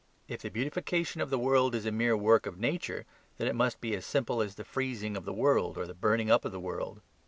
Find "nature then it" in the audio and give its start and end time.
2.57-3.53